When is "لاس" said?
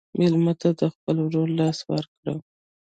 1.59-1.77